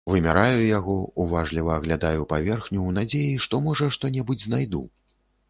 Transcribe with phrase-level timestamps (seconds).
[0.09, 0.95] Вымяраю яго,
[1.25, 4.83] уважліва аглядаю паверхню ў надзеі, што, можа, што-небудзь знайду.